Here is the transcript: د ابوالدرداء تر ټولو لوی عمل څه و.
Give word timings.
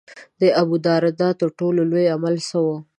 د 0.41 0.43
ابوالدرداء 0.61 1.33
تر 1.41 1.49
ټولو 1.59 1.81
لوی 1.91 2.05
عمل 2.15 2.35
څه 2.49 2.57
و. 2.65 2.67